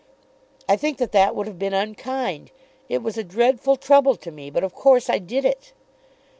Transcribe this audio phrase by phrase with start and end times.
[0.67, 2.49] I think that that would have been unkind.
[2.89, 4.49] It was a dreadful trouble to me.
[4.49, 5.73] But of course I did it.